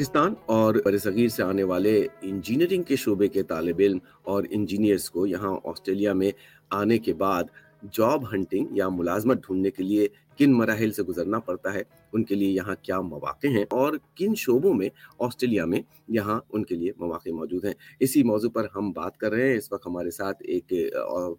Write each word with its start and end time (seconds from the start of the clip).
پاکستان 0.00 0.34
اور 0.46 0.74
برصغیر 0.84 1.28
سے 1.28 1.42
آنے 1.42 1.62
والے 1.62 1.92
انجینئرنگ 2.22 2.82
کے 2.82 2.96
شعبے 2.96 3.26
کے 3.28 3.42
طالب 3.42 3.78
علم 3.78 3.98
اور 4.22 4.44
انجینئرز 4.50 5.08
کو 5.10 5.26
یہاں 5.26 5.56
آسٹریلیا 5.64 6.12
میں 6.12 6.30
آنے 6.70 6.98
کے 6.98 7.14
بعد 7.14 7.44
جاب 7.92 8.32
ہنٹنگ 8.32 8.66
یا 8.70 8.88
ملازمت 8.88 9.36
ڈھونڈنے 9.36 9.70
کے 9.70 9.82
لیے 9.82 10.08
کن 10.38 10.52
مراحل 10.52 10.92
سے 10.92 11.02
گزرنا 11.02 11.38
پڑتا 11.38 11.74
ہے، 11.74 11.82
ان 12.12 12.24
کے 12.24 12.34
لیے 12.34 12.48
یہاں 12.48 12.74
کیا 12.82 13.00
مواقع 13.00 13.46
ہیں 13.46 13.64
اور 13.70 13.92
کن 14.14 14.34
شعبوں 14.34 14.74
میں 14.74 14.88
آسٹریلیا 15.18 15.64
میں 15.64 15.80
یہاں 16.08 16.40
ان 16.52 16.64
کے 16.64 16.74
لیے 16.74 16.92
مواقع 16.96 17.30
موجود 17.30 17.64
ہیں۔ 17.64 17.74
اسی 18.00 18.22
موضوع 18.22 18.50
پر 18.50 18.66
ہم 18.76 18.92
بات 18.92 19.16
کر 19.16 19.30
رہے 19.32 19.50
ہیں۔ 19.50 19.56
اس 19.56 19.72
وقت 19.72 19.86
ہمارے 19.86 20.10
ساتھ 20.10 20.36
ایک 20.40 20.72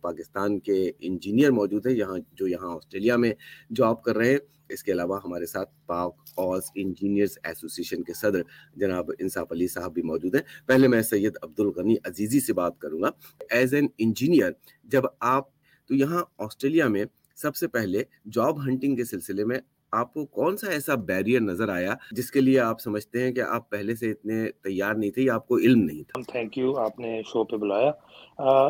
پاکستان 0.02 0.60
کے 0.60 0.92
انجینئر 1.00 1.52
موجود 1.52 1.88
ہیں 1.88 1.94
یہاں، 1.94 2.18
جو 2.34 2.48
یہاں 2.48 2.76
آسٹریلیا 2.76 3.16
میں 3.16 3.34
جاب 3.76 4.04
کر 4.04 4.18
رہے 4.18 4.32
ہیں۔ 4.32 4.38
اس 4.70 4.84
کے 4.84 4.92
علاوہ 4.92 5.20
ہمارے 5.26 5.46
ساتھ 5.46 5.70
پاک 5.86 6.16
آز 6.38 6.62
انجینئرز 6.76 7.38
ایسوسیشن 7.44 8.04
کے 8.04 8.14
صدر 8.14 8.42
جناب 8.76 9.12
انصاف 9.20 9.52
علی 9.52 9.68
صاحب 9.68 9.94
بھی 9.94 10.02
موجود 10.02 10.36
ہیں۔ 10.36 10.68
پہلے 10.68 10.88
میں 10.88 11.02
سید 11.02 11.38
عبد 11.42 11.60
الغنی 11.60 11.96
عزیزی 12.06 12.40
سے 12.40 12.54
بات 12.54 12.80
کروں 12.80 13.02
گا۔ 13.02 13.10
ایز 13.50 13.74
این 13.74 13.88
انجینئر 13.98 14.52
جب 14.84 15.04
آپ 15.20 15.61
تو 15.92 15.96
یہاں 15.96 16.24
آسٹریلیا 16.38 16.88
میں 16.88 17.04
سب 17.38 17.56
سے 17.56 17.68
پہلے 17.68 18.04
جاب 18.32 18.60
ہنٹنگ 18.66 18.96
کے 18.96 19.04
سلسلے 19.04 19.46
میں 19.46 19.58
آپ 19.92 20.14
کو 20.14 20.26
کون 20.26 20.58
سا 20.58 20.70
ایسا 20.72 20.96
بیریئر 20.96 21.42
نظر 21.42 21.70
آیا 21.70 21.96
جس 22.12 22.32
کے 22.32 22.42
لیے 22.42 22.60
آپ 22.60 22.82
سمجھتے 22.82 23.24
ہیں 23.24 23.32
کہ 23.32 23.42
آپ 23.42 23.70
پہلے 23.70 23.96
سے 23.96 24.12
اتنے 24.12 24.52
تیار 24.64 24.94
نہیں 24.94 25.12
تھے 25.12 25.22
یا 25.22 25.36
آپ 25.36 25.48
کو 25.48 25.58
علم 25.58 25.80
نہیں 25.80 26.04
تھا؟ 26.04 26.22
تھینک 26.32 26.58
یو 26.58 26.78
آپ 26.78 27.00
نے 27.00 27.22
شو 27.28 27.44
پہ 27.44 27.58
بلایا۔ 27.58 27.92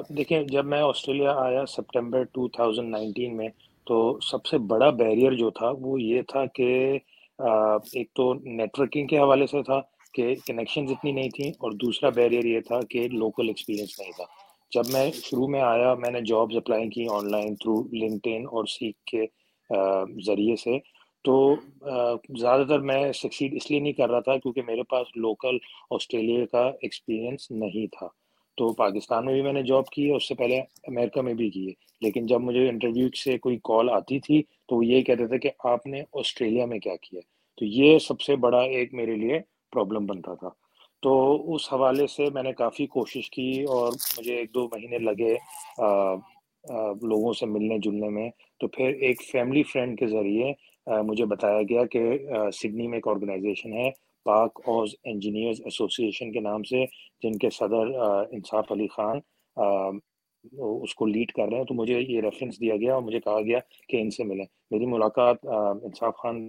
دیکھیں، 0.09 0.43
جب 0.43 0.65
میں 0.65 0.81
آسٹریلیا 0.81 1.33
آیا 1.37 1.65
سپٹمبر 1.65 2.23
2019 2.35 3.33
میں، 3.33 3.49
تو 3.87 4.19
سب 4.21 4.45
سے 4.45 4.57
بڑا 4.57 4.89
بیریئر 4.89 5.31
جو 5.31 5.49
تھا 5.49 5.71
وہ 5.79 6.01
یہ 6.01 6.21
تھا 6.21 6.45
کہ 6.45 6.97
ایک 7.39 8.13
تو 8.13 8.33
نیٹورکنگ 8.33 9.07
کے 9.07 9.17
حوالے 9.17 9.47
سے 9.47 9.63
تھا 9.63 9.79
کہ 10.13 10.33
کنیکشنز 10.47 10.91
اتنی 10.91 11.11
نہیں 11.11 11.29
تھیں 11.29 11.51
اور 11.51 11.71
دوسرا 11.71 12.09
بیریئر 12.09 12.45
یہ 12.45 12.59
تھا 12.59 12.79
کہ 12.89 13.07
لوکل 13.11 13.47
ایکسپیرینس 13.47 13.99
نہیں 13.99 14.11
تھا۔ 14.11 14.25
جب 14.73 14.83
میں 14.93 15.11
شروع 15.13 15.47
میں 15.47 15.61
آیا، 15.61 15.93
میں 15.93 16.11
نے 16.11 16.21
جابز 16.21 16.57
اپلائی 16.57 16.89
کی 16.89 17.05
آن 17.11 17.31
لائن 17.31 17.55
تھرو 17.55 17.83
لنکٹین 17.93 18.45
اور 18.51 18.65
سیکھ 18.65 19.03
کے 19.05 19.25
ذریعے 20.25 20.55
سے۔ 20.55 20.77
تو 21.23 21.55
زیادہ 22.39 22.63
تر 22.69 22.79
میں 22.79 23.11
سکسیڈ 23.13 23.53
اس 23.55 23.69
لیے 23.71 23.79
نہیں 23.79 23.93
کر 23.93 24.09
رہا 24.09 24.19
تھا 24.19 24.37
کیونکہ 24.37 24.61
میرے 24.67 24.83
پاس 24.83 25.07
لوکل 25.15 25.57
آسٹریلیا 25.91 26.45
کا 26.51 26.71
ایکسپیرینس 26.81 27.51
نہیں 27.51 27.87
تھا۔ 27.97 28.07
تو 28.57 28.71
پاکستان 28.73 29.25
میں 29.25 29.33
بھی 29.33 29.41
میں 29.41 29.53
نے 29.53 29.61
جاب 29.63 29.89
کی 29.89 30.09
ہے 30.09 30.15
اس 30.15 30.27
سے 30.27 30.35
پہلے 30.35 30.59
امریکہ 30.59 31.21
میں 31.21 31.33
بھی 31.33 31.49
کی۔ 31.49 31.67
ہے 31.67 31.73
لیکن 32.01 32.25
جب 32.25 32.41
مجھے 32.41 32.67
انٹرویو 32.69 33.07
سے 33.23 33.37
کوئی 33.37 33.57
کال 33.63 33.89
آتی 33.89 34.19
تھی، 34.19 34.41
تو 34.67 34.75
وہ 34.75 34.85
یہ 34.85 35.01
کہتے 35.01 35.27
تھے 35.27 35.39
کہ 35.39 35.49
آپ 35.63 35.87
نے 35.87 36.01
آسٹریلیا 36.13 36.65
میں 36.65 36.79
کیا 36.79 36.95
کیا۔ 37.01 37.21
تو 37.57 37.65
یہ 37.65 37.99
سب 37.99 38.21
سے 38.21 38.35
بڑا 38.35 38.59
ایک 38.59 38.93
میرے 38.93 39.15
لیے 39.15 39.39
پرابلم 39.71 40.05
بنتا 40.05 40.33
تھا۔ 40.33 40.49
تو 41.03 41.13
اس 41.53 41.71
حوالے 41.73 42.05
سے 42.07 42.25
میں 42.33 42.43
نے 42.43 42.51
کافی 42.53 42.85
کوشش 42.87 43.29
کی 43.31 43.51
اور 43.75 43.93
مجھے 44.17 44.35
ایک 44.35 44.53
دو 44.53 44.67
مہینے 44.73 44.97
لگے 44.97 45.33
لوگوں 47.11 47.33
سے 47.39 47.45
ملنے، 47.45 47.77
جلنے 47.83 48.09
میں۔ 48.09 48.29
تو 48.59 48.67
پھر 48.75 48.93
ایک 49.07 49.21
فیملی 49.31 49.63
فرینڈ 49.71 49.97
کے 49.99 50.07
ذریعے 50.07 50.51
مجھے 51.07 51.25
بتایا 51.25 51.61
گیا 51.69 51.85
کہ 51.91 52.01
سڈنی 52.53 52.87
میں 52.87 52.97
ایک 52.97 53.07
آرگنائزیشن 53.07 53.73
ہے 53.73 53.89
پاک 54.25 54.59
اوز 54.69 54.93
انجینئرز 55.03 55.61
ایسوسیشن 55.65 56.31
کے 56.31 56.39
نام 56.39 56.63
سے، 56.63 56.85
جن 57.23 57.37
کے 57.41 57.49
صدر 57.49 57.93
انصاف 58.31 58.71
علی 58.71 58.87
خان 58.87 59.19
اس 60.43 60.93
کو 60.95 61.05
لیڈ 61.05 61.31
کر 61.31 61.47
رہے 61.49 61.57
ہیں، 61.57 61.65
تو 61.65 61.73
مجھے 61.73 61.99
یہ 61.99 62.21
ریفرنس 62.21 62.59
دیا 62.61 62.75
گیا 62.75 62.93
اور 62.93 63.01
مجھے 63.01 63.19
کہا 63.19 63.41
گیا 63.41 63.59
کہ 63.89 63.97
ان 64.01 64.09
سے 64.11 64.23
ملیں۔ 64.23 64.45
میری 64.71 64.85
ملاقات 64.85 65.45
انصاف 65.45 66.17
خان 66.17 66.39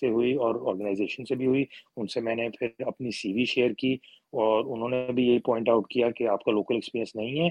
سے 0.00 0.08
ہوئی 0.10 0.32
اور 0.34 0.54
آرگنائزیشن 0.68 1.24
سے 1.24 1.34
بھی 1.34 1.46
ہوئی۔ 1.46 1.64
ان 1.96 2.06
سے 2.14 2.20
میں 2.20 2.34
نے 2.34 2.48
پھر 2.58 2.86
اپنی 2.86 3.10
سی 3.20 3.32
وی 3.32 3.44
شیئر 3.44 3.72
کی 3.78 3.92
اور 4.32 4.64
انہوں 4.64 4.88
نے 4.88 5.06
بھی 5.12 5.26
یہی 5.26 5.38
پوائنٹ 5.46 5.68
آؤٹ 5.68 5.88
کیا 5.90 6.10
کہ 6.10 6.28
آپ 6.28 6.44
کا 6.44 6.52
لوکل 6.52 6.74
ایکسپیرینس 6.74 7.14
نہیں 7.16 7.40
ہے، 7.40 7.48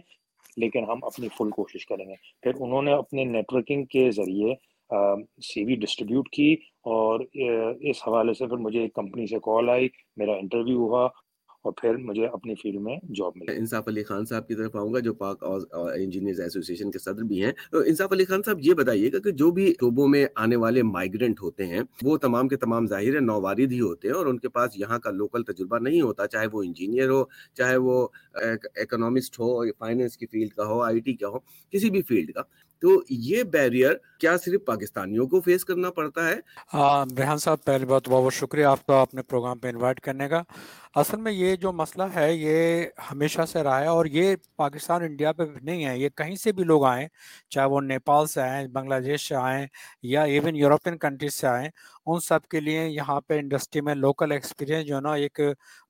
لیکن 0.57 0.83
ہم 0.83 1.03
اپنی 1.03 1.27
فل 1.37 1.49
کوشش 1.49 1.85
کریں 1.87 2.05
گے۔ 2.05 2.15
پھر 2.43 2.61
انہوں 2.63 2.81
نے 2.81 2.91
اپنے 2.93 3.23
نیٹورکنگ 3.25 3.85
کے 3.85 4.09
ذریعے 4.11 4.53
سی 5.43 5.63
وی 5.65 5.75
ڈسٹریبیوٹ 5.81 6.29
کی 6.29 6.53
اور 6.91 7.19
اس 7.81 8.07
حوالے 8.07 8.33
سے 8.33 8.47
پھر 8.47 8.57
مجھے 8.57 8.81
ایک 8.81 8.93
کمپنی 8.93 9.27
سے 9.27 9.39
کال 9.43 9.69
آئی، 9.69 9.87
میرا 10.17 10.33
انٹرویو 10.33 10.77
ہوا۔ 10.77 11.07
اور 11.65 11.73
پھر 11.77 11.97
مجھے 11.97 12.25
اپنی 12.25 12.53
فیلڈ 12.61 12.79
میں 12.81 12.95
جاب 13.15 13.33
ملی۔ 13.35 13.55
انصاف 13.55 13.87
علی 13.87 14.03
خان 14.03 14.25
صاحب 14.25 14.47
کی 14.47 14.55
طرف 14.55 14.75
آؤں 14.75 14.93
گا، 14.93 14.99
جو 14.99 15.13
پاک 15.13 15.43
انجینئرز 15.43 16.39
ایسوسیشن 16.41 16.91
کے 16.91 16.99
صدر 16.99 17.23
بھی 17.23 17.43
ہیں۔ 17.43 17.51
انصاف 17.85 18.11
علی 18.11 18.25
خان 18.25 18.41
صاحب 18.45 18.59
یہ 18.61 18.73
بتائیے 18.73 19.11
گا 19.13 19.19
کہ 19.19 19.31
جو 19.31 19.49
بھی 19.51 19.67
صوبوں 19.79 20.07
میں 20.07 20.25
آنے 20.35 20.55
والے 20.55 20.83
مائگرنٹ 20.83 21.41
ہوتے 21.41 21.65
ہیں، 21.65 21.81
وہ 22.03 22.17
تمام 22.17 22.47
کے 22.47 22.57
تمام 22.57 22.87
ظاہر 22.87 23.19
نووارد 23.21 23.71
ہی 23.71 23.79
ہوتے 23.81 24.07
ہیں 24.07 24.15
اور 24.15 24.25
ان 24.25 24.39
کے 24.39 24.49
پاس 24.49 24.77
یہاں 24.77 24.99
کا 24.99 25.11
لوکل 25.11 25.43
تجربہ 25.43 25.79
نہیں 25.79 26.01
ہوتا، 26.01 26.27
چاہے 26.27 26.47
وہ 26.53 26.63
انجینئر 26.63 27.09
ہو، 27.09 27.23
چاہے 27.57 27.77
وہ 27.77 28.07
اکنامسٹ 28.75 29.39
ہو 29.39 29.51
فائنینس 29.71 30.17
کی 30.17 30.25
فیلڈ 30.25 30.53
کا 30.53 30.67
ہو 30.67 30.81
آئی 30.81 30.99
ٹی 30.99 31.13
کا 31.13 31.27
ہو، 31.27 31.39
کسی 31.73 31.89
بھی 31.89 32.01
فیلڈ 32.07 32.31
کا۔ 32.33 32.41
تو 32.81 33.01
یہ 33.09 33.43
بیریئر 33.43 33.93
کیا 34.19 34.37
صرف 34.37 34.65
پاکستانیوں 34.65 35.27
کو 35.27 35.41
فیس 35.41 35.65
کرنا 35.65 35.91
پڑتا 35.91 36.27
ہے؟ 36.27 36.35
ہاں، 36.73 37.05
ریحان 37.17 37.37
صاحب، 37.37 37.63
پہلی 37.63 37.85
بات 37.85 38.09
بہت 38.09 38.23
بہت 38.23 38.33
شکریہ 38.33 38.65
آپ 38.65 38.85
کا 38.85 39.01
اپنے 39.01 39.21
پروگرام 39.21 39.59
پہ 39.59 39.67
انوائٹ 39.67 39.99
کرنے 39.99 40.29
کا۔ 40.29 40.43
اصل 40.95 41.17
میں 41.17 41.31
یہ 41.31 41.55
جو 41.55 41.71
مسئلہ 41.71 42.03
ہے، 42.15 42.33
یہ 42.33 42.85
ہمیشہ 43.11 43.41
سے 43.51 43.63
رہا 43.63 43.81
ہے 43.81 43.87
اور 43.87 44.05
یہ 44.05 44.35
پاکستان 44.55 45.01
انڈیا 45.01 45.31
پہ 45.31 45.43
نہیں 45.61 45.85
ہے، 45.85 45.97
یہ 45.97 46.09
کہیں 46.09 46.35
سے 46.35 46.51
بھی 46.51 46.63
لوگ 46.63 46.85
آئیں، 46.85 47.07
چاہے 47.49 47.67
وہ 47.67 47.81
نیپال 47.81 48.27
سے 48.27 48.41
آئیں، 48.41 48.67
بنگلہ 48.67 48.95
دیش 48.95 49.27
سے 49.27 49.35
آئیں 49.35 49.67
یا 50.03 50.23
ایون 50.23 50.55
یورپین 50.55 50.97
کنٹریز 50.97 51.33
سے 51.33 51.47
آئیں، 51.47 51.69
ان 52.05 52.19
سب 52.19 52.47
کے 52.47 52.59
لیے 52.59 52.87
یہاں 52.89 53.21
پہ 53.21 53.39
انڈسٹری 53.39 53.81
میں 53.81 53.95
لوکل 53.95 54.31
ایکسپیرینس 54.31 54.87
جو 54.87 54.95
ہے 54.95 55.01
نا، 55.01 55.13
ایک 55.13 55.39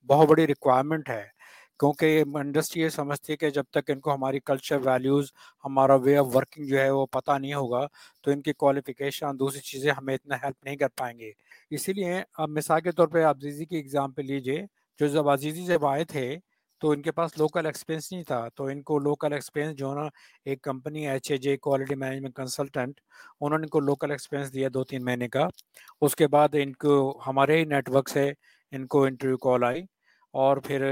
بہت 0.07 0.28
بڑی 0.28 0.47
ریکوائرمنٹ 0.47 1.09
ہے۔ 1.09 1.41
کیونکہ 1.81 2.24
انڈسٹری 2.34 2.81
یہ 2.81 2.90
سمجھتی 2.90 3.31
ہے 3.31 3.38
کہ 3.38 3.50
جب 3.50 3.64
تک 3.72 3.90
ان 3.92 4.00
کو 4.00 4.14
ہماری 4.14 4.40
کلچر 4.40 4.78
ویلیوز 4.86 5.31
ہمارا 5.66 5.96
وے 5.96 6.18
آف 6.18 6.36
ورکنگ 6.36 6.66
جو 6.66 6.80
ہے 6.80 6.90
وہ 6.90 7.06
پتہ 7.12 7.38
نہیں 7.40 7.53
ہوگا، 7.53 7.86
تو 8.24 8.31
ان 8.31 8.42
کی 8.42 8.53
کوالیفیکیشن 8.53 9.40
دوسری 9.40 9.59
چیزیں 9.62 9.92
ہمیں 9.92 10.14
اتنا 10.16 10.36
ہیلپ 10.44 10.64
نہیں 10.66 10.75
کر 10.75 10.90
پائیں 10.97 11.18
گے۔ 11.19 11.31
اسی 11.69 11.94
لیے 11.94 12.22
اب 12.38 12.50
مثال 12.50 12.81
کے 12.81 12.92
طور 12.92 13.08
پہ 13.08 13.24
عزیزی 13.25 13.66
کی 13.66 13.75
ایگزام 13.75 14.12
پہ 14.14 14.22
لیجیے 14.22 14.62
جو 15.00 15.08
جب 15.08 15.30
عزیزی 15.30 15.66
جب 15.66 15.86
آئے 15.86 16.03
تھے، 16.06 16.38
تو 16.81 16.92
ان 16.92 17.02
کے 17.02 17.12
پاس 17.12 17.38
لوکل 17.38 17.66
ایکسپیرینس 17.66 18.12
نہیں 18.12 18.24
تھا۔ 18.24 18.48
تو 18.56 18.66
ان 18.66 18.81
کو 18.84 19.00
لوکل 19.00 19.34
ایکسپیرینس 19.34 19.78
جو 19.78 19.94
نا، 19.96 20.08
ایک 20.46 20.62
company 20.62 21.08
H 21.08 21.31
A 21.31 21.38
J 21.38 21.58
quality 21.58 21.96
management 21.96 22.36
consultant 22.36 23.00
انہوں 23.42 23.59
نے 23.59 23.63
ان 23.63 23.69
کو 23.69 23.80
لوکل 23.80 24.12
ایکسپیرینس 24.12 24.53
دیا 24.53 24.69
دو 24.74 24.84
تین 24.84 25.06
مہینے 25.06 25.30
کا۔ 25.30 25.48
اس 26.02 26.16
کے 26.16 26.28
بعد 26.28 26.50
ان 26.53 26.74
کو 26.74 26.94
ہمارے 27.28 27.58
ہی 27.59 27.66
نیٹ 27.66 27.90
ورک 27.90 28.09
سے 28.09 28.31
ان 28.72 28.88
کو 28.88 29.03
انٹرویو 29.03 29.38
کال 29.38 29.63
آئی 29.63 29.81
اور 30.34 30.58
پھر 30.58 30.84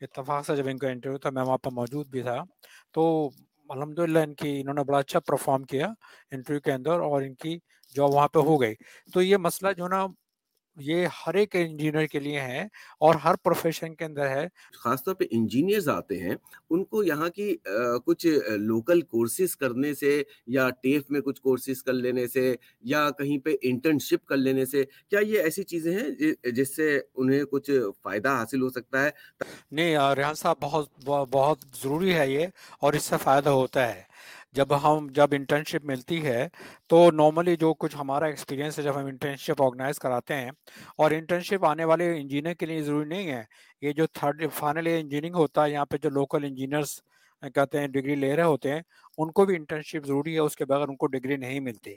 اتفاق 0.00 0.46
سے 0.46 0.56
جب 0.56 0.68
ان 0.68 0.78
کا 0.78 0.88
انٹرویو 0.88 1.18
تھا 1.18 1.30
میں 1.30 1.42
وہاں 1.42 1.58
پہ 1.58 1.70
موجود 1.72 2.08
بھی 2.08 2.22
تھا۔ 2.22 2.36
تو 2.92 3.30
الحمد 3.68 3.98
للہ 3.98 4.18
ان 4.18 4.34
کی 4.34 4.60
انہوں 4.60 4.74
نے 4.74 4.84
بڑا 4.84 4.98
اچھا 4.98 5.20
پرفارم 5.20 5.62
کیا 5.64 5.88
انٹرویو 6.30 6.60
کے 6.60 6.72
اندر 6.72 7.00
اور 7.00 7.22
ان 7.22 7.34
کی 7.34 7.58
جاب 7.96 8.14
وہاں 8.14 8.28
پہ 8.28 8.38
ہو 8.38 8.60
گئی۔ 8.60 8.74
تو 9.14 9.22
یہ 9.22 9.36
مسئلہ 9.36 9.72
جو 9.72 9.88
نا 9.88 10.06
یہ 10.76 11.06
ہر 11.26 11.34
ایک 11.34 11.56
انجینئر 11.56 12.06
کے 12.06 12.20
لیے 12.20 12.40
ہے 12.40 12.62
اور 13.00 13.14
ہر 13.14 13.34
پروفیشن 13.34 13.94
کے 13.94 14.04
اندر 14.04 14.28
ہے۔ 14.28 14.46
خاص 14.78 15.04
طور 15.04 15.14
پہ 15.14 15.24
انجینئرز 15.30 15.88
آتے 15.88 16.18
ہیں 16.18 16.34
ان 16.70 16.84
کو 16.84 17.02
یہاں 17.04 17.28
کی 17.28 17.56
کچھ 18.06 18.26
لوکل 18.56 19.00
کورسز 19.00 19.56
کرنے 19.56 19.94
سے 19.94 20.22
یا 20.46 20.68
ٹیف 20.82 21.10
میں 21.10 21.20
کچھ 21.20 21.40
کورسز 21.40 21.82
کر 21.82 21.92
لینے 21.92 22.26
سے 22.26 22.54
یا 22.84 23.08
کہیں 23.18 23.38
پہ 23.38 23.54
انٹرنشپ 23.62 24.26
کر 24.26 24.36
لینے 24.36 24.64
سے 24.64 24.84
کیا 25.10 25.20
یہ 25.20 25.42
ایسی 25.42 25.62
چیزیں 25.62 25.92
ہیں 25.98 26.50
جس 26.50 26.76
سے 26.76 27.00
انہیں 27.14 27.44
کچھ 27.44 27.70
فائدہ 28.02 28.28
حاصل 28.28 28.62
ہو 28.62 28.68
سکتا 28.68 29.04
ہے؟ 29.04 29.10
نہیں 29.70 29.96
ریحان 30.16 30.34
صاحب 30.34 30.56
بہت 30.60 30.88
بہت 31.30 31.58
ضروری 31.82 32.14
ہے 32.14 32.30
یہ 32.30 32.46
اور 32.80 32.92
اس 32.92 33.02
سے 33.02 33.16
فائدہ 33.22 33.50
ہوتا 33.50 33.88
ہے۔ 33.88 34.02
جب 34.56 34.74
ہم، 34.82 35.06
جب 35.10 35.28
انٹرنشپ 35.32 35.84
ملتی 35.84 36.24
ہے، 36.24 36.46
تو 36.88 37.10
نارملی 37.10 37.56
جو 37.56 37.72
کچھ 37.74 37.96
ہمارا 37.96 38.26
ایکسپیرینس 38.26 38.78
ہے، 38.78 38.84
جب 38.84 38.98
ہم 39.00 39.06
انٹرنشپ 39.06 39.62
آرگنائز 39.62 39.98
کراتے 39.98 40.34
ہیں، 40.34 40.50
اور 40.98 41.10
انٹرنشپ 41.10 41.64
آنے 41.66 41.84
والے 41.84 42.10
انجینئر 42.16 42.54
کے 42.54 42.66
لیے 42.66 42.82
ضروری 42.82 43.08
نہیں 43.08 43.30
ہے۔ 43.30 43.42
یہ 43.82 43.92
جو 43.92 44.06
تھرڈ 44.06 44.42
فائنل 44.54 44.86
انجینئرنگ 44.86 45.34
ہوتا 45.34 45.64
ہے، 45.64 45.70
یہاں 45.70 45.84
پہ 45.84 45.96
جو 45.96 46.10
لوکل 46.10 46.44
انجینئرس 46.44 47.00
کہتے 47.54 47.80
ہیں 47.80 47.86
ڈگری 47.88 48.14
لے 48.14 48.34
رہے 48.36 48.42
ہوتے 48.42 48.72
ہیں، 48.72 48.80
ان 49.18 49.32
کو 49.32 49.44
بھی 49.46 49.56
انٹرنشپ 49.56 50.06
ضروری 50.06 50.34
ہے، 50.34 50.40
اس 50.40 50.56
کے 50.56 50.64
بغیر 50.64 50.88
ان 50.88 50.96
کو 50.96 51.06
ڈگری 51.06 51.36
نہیں 51.36 51.60
ملتی۔ 51.60 51.94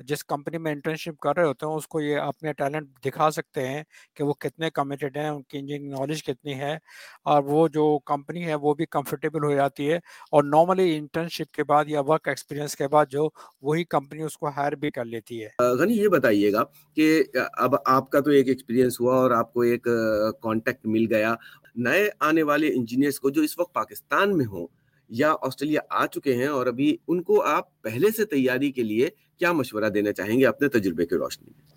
جس 0.00 0.24
کمپنی 0.24 0.58
میں 0.58 0.72
انٹرنشپ 0.72 1.18
کر 1.18 1.36
رہے 1.36 1.44
ہوتے 1.44 1.66
ہیں، 1.66 1.72
اس 1.72 1.86
کو 1.88 2.00
یہ 2.00 2.18
اپنے 2.18 2.52
ٹیلنٹ 2.52 2.88
دکھا 3.04 3.30
سکتے 3.30 3.66
ہیں 3.68 3.82
کہ 4.14 4.24
وہ 4.24 4.32
کتنے 4.34 4.70
کمیٹیڈ 4.70 5.16
ہیں، 5.16 5.28
ان 5.28 5.42
کی 5.42 5.58
انجینئرنگ 5.58 5.90
نالج 5.90 6.22
کتنی 6.24 6.54
ہے 6.54 6.74
اور 7.24 7.42
وہ 7.42 7.66
جو 7.68 7.98
کمپنی 8.06 8.44
ہے، 8.44 8.54
وہ 8.54 8.74
بھی 8.74 8.86
کمفرٹیبل 8.86 9.44
ہو 9.44 9.54
جاتی 9.54 9.90
ہے 9.90 9.96
اور 9.96 10.44
نارملی 10.44 10.96
انٹرنشپ 10.96 11.52
کے 11.54 11.64
بعد 11.64 11.84
یا 11.88 12.00
ورک 12.00 12.28
ایکسپیرینس 12.28 12.76
کے 12.76 12.88
بعد 12.88 13.06
جو 13.10 13.28
وہی 13.62 13.84
کمپنی 13.86 14.22
اس 14.22 14.36
کو 14.38 14.48
ہائر 14.48 14.72
بھی 14.72 14.90
کر 14.90 15.04
لیتی 15.04 15.42
ہے۔ 15.44 15.48
غنی، 15.78 15.94
یہ 15.94 16.08
بتائیے 16.08 16.52
گا 16.52 16.64
کہ 16.96 17.22
اب 17.34 17.74
آپ 17.86 18.10
کا 18.10 18.20
تو 18.20 18.30
ایک 18.30 18.48
ایکسپیرینس 18.48 19.00
ہوا 19.00 19.16
اور 19.16 19.30
آپ 19.30 19.52
کو 19.52 19.60
ایک 19.60 19.88
کانٹیکٹ 20.42 20.86
مل 20.86 21.06
گیا۔ 21.10 21.34
نئے 21.76 22.08
آنے 22.20 22.42
والے 22.42 22.68
انجینئرس 22.74 23.20
کو 23.20 23.30
جو 23.30 23.42
اس 23.42 23.58
وقت 23.58 23.72
پاکستان 23.74 24.36
میں 24.38 24.46
ہوں 24.46 24.66
یا 25.10 25.34
آسٹریلیا 25.42 25.80
آ 25.90 26.06
چکے 26.06 26.34
ہیں 26.36 26.46
اور 26.46 26.66
ابھی 26.66 26.96
ان 27.08 27.22
کو 27.22 27.42
آپ 27.42 27.82
پہلے 27.82 28.10
سے 28.16 28.24
تیاری 28.26 28.70
کے 28.72 28.82
لیے 28.82 29.08
کیا 29.38 29.52
مشورہ 29.52 29.88
دینا 29.88 30.12
چاہیں 30.12 30.40
گے 30.40 30.46
اپنے 30.46 30.68
تجربے 30.68 31.06
کی 31.06 31.16
روشنی 31.16 31.52
میں؟ 31.56 31.76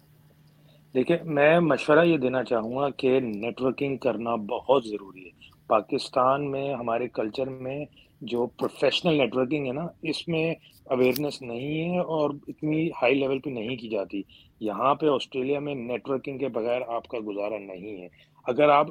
دیکھیں 0.93 1.17
میں 1.25 1.59
مشورہ 1.59 2.05
یہ 2.05 2.17
دینا 2.17 2.43
چاہوں 2.43 2.75
گا 2.75 2.89
کہ 2.89 3.19
نیٹورکنگ 3.19 3.97
کرنا 3.97 4.35
بہت 4.35 4.85
ضروری 4.85 5.25
ہے۔ 5.25 5.29
پاکستان 5.67 6.51
میں، 6.51 6.73
ہمارے 6.73 7.07
کلچر 7.07 7.49
میں 7.49 7.85
جو 8.21 8.45
پروفیشنل 8.45 9.17
نیٹورکنگ 9.17 9.67
ہے 9.67 9.71
نا، 9.71 9.87
اس 10.01 10.27
میں 10.27 10.55
اویئرنیس 10.85 11.41
نہیں 11.41 11.93
ہے 11.93 11.99
اور 11.99 12.29
اتنی 12.47 12.89
ہائی 12.89 13.15
لیول 13.15 13.39
پہ 13.39 13.49
نہیں 13.49 13.75
کی 13.75 13.89
جاتی۔ 13.89 14.21
یہاں 14.59 14.95
پہ 14.95 15.07
آسٹریلیا 15.07 15.59
میں 15.59 15.75
نیٹورکنگ 15.75 16.37
کے 16.37 16.47
بغیر 16.47 16.81
آپ 16.87 17.07
کا 17.07 17.17
گزارا 17.27 17.57
نہیں 17.57 18.01
ہے۔ 18.01 18.07
اگر 18.47 18.69
آپ 18.69 18.87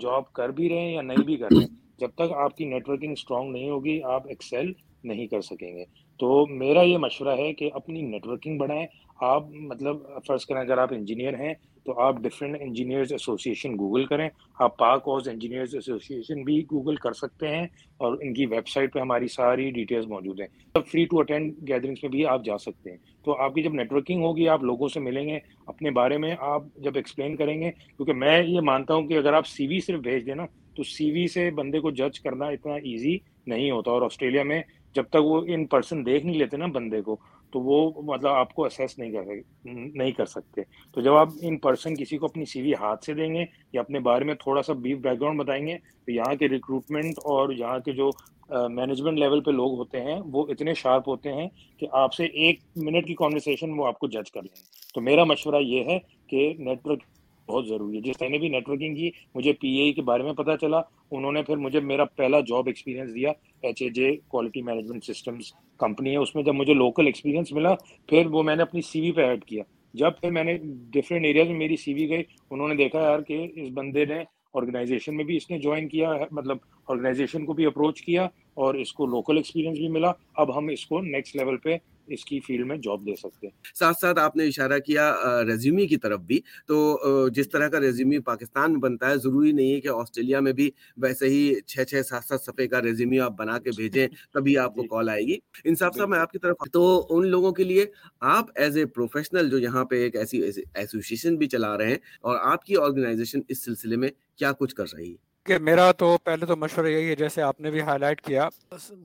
جاب 0.00 0.32
کر 0.32 0.48
بھی 0.48 0.68
رہے 0.68 0.80
ہیں 0.80 0.94
یا 0.94 1.02
نہیں 1.02 1.24
بھی 1.24 1.36
کر 1.36 1.48
رہے 1.50 1.60
ہیں، 1.60 1.76
جب 1.98 2.08
تک 2.14 2.32
آپ 2.32 2.56
کی 2.56 2.64
نیٹورکنگ 2.64 3.12
اسٹرانگ 3.12 3.52
نہیں 3.52 3.70
ہوگی، 3.70 4.02
آپ 4.02 4.28
ایکسل 4.28 4.72
نہیں 5.04 5.26
کر 5.26 5.40
سکیں 5.40 5.76
گے۔ 5.76 5.84
تو 6.22 6.46
میرا 6.46 6.82
یہ 6.82 6.98
مشورہ 6.98 7.36
ہے 7.38 7.52
کہ 7.52 7.70
اپنی 7.74 8.02
نیٹورکنگ 8.02 8.58
بڑھائیں۔ 8.58 8.86
آپ 9.20 9.50
مطلب 9.50 9.96
فرض 10.26 10.44
کریں 10.44 10.60
اگر 10.60 10.78
آپ 10.78 10.92
انجینئر 10.92 11.34
ہیں 11.34 11.54
تو 11.84 12.00
آپ 12.00 12.16
ڈفرینٹ 12.16 12.56
انجینئرز 12.60 13.12
ایسوسیشن 13.12 13.72
گوگل 13.72 14.04
کریں۔ 14.04 14.28
آپ 14.58 14.78
پاک 14.78 15.02
اوز 15.04 15.28
انجینئرز 15.28 15.74
ایسوسیشن 15.74 16.42
بھی 16.42 16.62
گوگل 16.62 16.96
کر 16.96 17.12
سکتے 17.12 17.48
ہیں 17.48 17.66
اور 17.96 18.16
ان 18.20 18.34
کی 18.34 18.46
ویب 18.46 18.68
سائٹ 18.68 18.94
پہ 18.94 18.98
ہماری 18.98 19.28
ساری 19.28 19.70
ڈیٹیلز 19.70 20.06
موجود 20.06 20.40
ہیں۔ 20.40 20.48
تب 20.74 20.86
فری 20.86 21.04
ٹو 21.04 21.18
اٹینڈ 21.18 21.68
گیدرنگس 21.68 22.02
میں 22.02 22.10
بھی 22.10 22.26
آپ 22.26 22.44
جا 22.44 22.58
سکتے 22.58 22.90
ہیں۔ 22.90 22.98
تو 23.24 23.36
آپ 23.36 23.54
کی 23.54 23.62
جب 23.62 23.74
نیٹورکنگ 23.74 24.22
ہوگی، 24.22 24.48
آپ 24.48 24.62
لوگوں 24.62 24.88
سے 24.88 25.00
ملیں 25.00 25.28
گے، 25.28 25.38
اپنے 25.66 25.90
بارے 25.90 26.18
میں 26.18 26.34
آپ 26.38 26.62
جب 26.76 26.92
ایکسپلین 26.94 27.36
کریں 27.36 27.60
گے۔ 27.60 27.70
کیونکہ 27.70 28.12
میں 28.12 28.42
یہ 28.42 28.60
مانتا 28.60 28.94
ہوں 28.94 29.02
کہ 29.02 29.18
اگر 29.18 29.32
آپ 29.32 29.46
سی 29.46 29.66
وی 29.66 29.80
صرف 29.80 30.00
بھیج 30.00 30.26
دیں 30.26 30.34
نا، 30.34 30.46
تو 30.74 30.82
سی 30.82 31.10
وی 31.10 31.26
سے 31.26 31.50
بندے 31.50 31.80
کو 31.80 31.90
جج 31.90 32.20
کرنا 32.20 32.46
اتنا 32.46 32.74
ایزی 32.74 33.18
نہیں 33.46 33.70
ہوتا 33.70 33.90
اور 33.90 34.02
آسٹریلیا 34.02 34.42
میں 34.42 34.62
جب 34.94 35.04
تک 35.10 35.24
وہ 35.24 35.40
ان 35.46 35.64
پرسن 35.66 36.04
دیکھ 36.06 36.26
نہیں 36.26 36.38
لیتے 36.38 36.56
نا 36.56 36.66
بندے 36.74 37.00
کو، 37.02 37.16
تو 37.52 37.60
وہ 37.60 38.02
مطلب 38.02 38.30
آپ 38.30 38.52
کو 38.54 38.64
اسیس 38.64 38.98
نہیں 38.98 39.12
کر 39.12 39.24
نہیں 39.64 40.10
کر 40.12 40.26
سکتے۔ 40.26 40.62
تو 40.96 41.00
جب 41.00 41.14
آپ 41.14 41.28
ان 41.40 41.56
پرسن 41.58 41.94
کسی 41.96 42.18
کو 42.18 42.26
اپنی 42.26 42.44
سی 42.44 42.62
وی 42.62 42.72
ہاتھ 42.80 43.04
سے 43.04 43.14
دیں 43.14 43.32
گے 43.34 43.44
یا 43.72 43.80
اپنے 43.80 44.00
بارے 44.00 44.24
میں 44.24 44.34
تھوڑا 44.42 44.62
سا 44.62 44.72
بیف 44.72 44.98
بیک 44.98 45.20
گراؤنڈ 45.20 45.40
بتائیں 45.40 45.66
گے، 45.66 45.76
تو 45.78 46.12
یہاں 46.12 46.34
کے 46.34 46.48
ریکروٹمنٹ 46.48 47.18
اور 47.24 47.52
یہاں 47.52 47.78
کے 47.78 47.92
جو 47.92 48.10
مینجمنٹ 48.50 49.18
لیول 49.18 49.40
پہ 49.40 49.50
لوگ 49.50 49.78
ہوتے 49.78 50.00
ہیں، 50.00 50.18
وہ 50.32 50.46
اتنے 50.50 50.74
شارپ 50.74 51.08
ہوتے 51.08 51.32
ہیں 51.32 51.48
کہ 51.78 51.86
آپ 52.02 52.14
سے 52.14 52.24
ایک 52.24 52.60
منٹ 52.76 53.06
کی 53.06 53.14
کانورسیشن 53.14 53.78
وہ 53.78 53.86
آپ 53.86 53.98
کو 53.98 54.08
جج 54.08 54.30
کر 54.32 54.42
لیں 54.42 54.62
تو 54.94 55.00
میرا 55.00 55.24
مشورہ 55.24 55.60
یہ 55.62 55.84
ہے 55.84 55.98
کہ 56.28 56.52
نیٹورک 56.58 57.02
بہت 57.48 57.66
ضروری 57.68 57.96
ہے۔ 57.96 58.02
جس 58.02 58.22
نے 58.22 58.38
بھی 58.38 58.48
نیٹورکنگ 58.48 58.94
کی، 58.94 59.10
مجھے 59.34 59.52
پی 59.52 59.68
اے 59.68 59.92
کے 59.92 60.02
بارے 60.02 60.22
میں 60.22 60.32
پتا 60.32 60.56
چلا۔ 60.56 60.80
انہوں 61.10 61.32
نے 61.32 61.42
پھر 61.42 61.56
مجھے 61.56 61.80
میرا 61.80 62.04
پہلا 62.04 62.40
جاب 62.40 62.66
ایکسپیرینس 62.66 63.14
دیا 63.14 63.32
H 63.62 63.82
A 63.82 63.88
J 63.88 64.16
quality 64.28 64.62
management 64.62 65.04
systems 65.04 65.52
company 65.78 66.10
ہے۔ 66.10 66.16
اس 66.16 66.34
میں 66.34 66.42
جب 66.42 66.54
مجھے 66.54 66.74
لوکل 66.74 67.06
ایکسپیرینس 67.06 67.52
ملا، 67.52 67.74
پھر 68.08 68.26
وہ 68.26 68.42
میں 68.42 68.56
نے 68.56 68.62
اپنی 68.62 68.80
سی 68.80 69.00
وی 69.00 69.12
پہ 69.12 69.20
ایڈ 69.20 69.44
کیا۔ 69.44 69.62
جب 69.94 70.10
پھر 70.20 70.30
میں 70.30 70.44
نے 70.44 70.58
ڈفرینٹ 70.90 71.24
ایریاز 71.24 71.48
میں 71.48 71.58
میری 71.58 71.76
سی 71.76 71.94
وی 71.94 72.08
گئی، 72.08 72.22
انہوں 72.50 72.68
نے 72.68 72.74
دیکھا 72.74 73.00
یار 73.00 73.20
کہ 73.20 73.46
اس 73.54 73.68
بندے 73.74 74.04
نے 74.04 74.22
آرگنائزیشن 74.54 75.16
میں 75.16 75.24
بھی 75.24 75.36
اس 75.36 75.50
نے 75.50 75.58
جوائن 75.58 75.88
کیا 75.88 76.12
مطلب 76.30 76.56
آرگنائزیشن 76.88 77.44
کو 77.44 77.52
بھی 77.52 77.66
اپروچ 77.66 78.02
کیا 78.02 78.28
اور 78.54 78.74
اس 78.74 78.92
کو 78.92 79.06
لوکل 79.06 79.36
ایکسپیرینس 79.36 79.78
بھی 79.78 79.88
ملا۔ 79.88 80.12
اب 80.36 80.58
ہم 80.58 80.68
اس 80.68 80.86
کو 80.86 81.00
نیکسٹ 81.00 81.36
لیول 81.36 81.56
پہ 81.56 81.76
اس 82.06 82.24
کی 82.24 82.40
فیلڈ 82.40 82.66
میں 82.66 82.76
جاب 82.76 83.06
دے 83.06 83.14
سکتے 83.16 83.46
ہیں۔ 83.46 83.74
ساتھ 83.74 83.98
ساتھ 84.00 84.18
آپ 84.18 84.36
نے 84.36 84.46
اشارہ 84.46 84.78
کیا 84.78 85.16
ریزیومی 85.46 85.86
کی 85.86 85.96
طرف 85.96 86.20
بھی۔ 86.20 86.40
تو 86.66 87.28
جس 87.34 87.48
طرح 87.48 87.68
کا 87.68 87.80
ریزیومی 87.80 88.18
پاکستان 88.18 88.72
میں 88.72 88.80
بنتا 88.80 89.10
ہے 89.10 89.16
ضروری 89.16 89.52
نہیں 89.52 89.74
ہے 89.74 89.80
کہ 89.80 89.88
آسٹریلیا 89.88 90.40
میں 90.40 90.52
بھی 90.52 90.70
ویسے 90.96 91.28
ہی 91.28 91.54
چھ 91.66 91.84
چھ 91.84 92.02
سات 92.08 92.24
سات 92.24 92.40
صفحے 92.40 92.68
کا 92.68 92.82
ریزیومی 92.82 93.20
آپ 93.20 93.32
بنا 93.38 93.58
کے 93.58 93.70
بھیجیں 93.76 94.08
تبھی 94.34 94.58
آپ 94.58 94.74
کو 94.74 94.82
کال 94.82 95.04
جی۔ 95.04 95.10
آئے 95.10 95.22
گی۔ 95.22 95.38
انصاف 95.64 95.96
صاحب 95.96 96.08
میں 96.08 96.18
آپ 96.18 96.32
کی 96.32 96.38
طرف 96.38 96.56
تو 96.72 97.06
ان 97.10 97.26
لوگوں 97.26 97.52
کے 97.52 97.64
لیے 97.64 97.86
آپ 98.20 98.46
ایز 98.54 98.76
اے 98.76 98.86
پروفیشنل 98.86 99.50
جو 99.50 99.58
یہاں 99.58 99.84
پہ 99.84 100.02
ایک 100.02 100.16
ایسی 100.16 100.42
ایسوسیشن 100.74 101.36
بھی 101.36 101.46
چلا 101.46 101.78
رہے 101.78 101.88
ہیں 101.88 101.98
اور 102.20 102.36
آپ 102.42 102.64
کی 102.64 102.76
آرگنائزیشن 102.76 103.40
اس 103.48 103.64
سلسلے 103.64 103.96
میں 103.96 104.08
کیا 104.36 104.52
کچھ 104.52 104.74
کر 104.74 104.84
رہی 104.94 105.10
ہے؟ 105.10 105.31
کہ 105.46 105.58
میرا 105.58 105.90
تو 105.92 106.16
پہلے 106.18 106.46
تو 106.46 106.56
مشورہ 106.56 106.86
یہی 106.86 107.08
ہے، 107.08 107.14
جیسے 107.16 107.42
آپ 107.42 107.60
نے 107.60 107.70
بھی 107.70 107.80
ہائی 107.80 107.98
لائٹ 107.98 108.20
کیا 108.20 108.48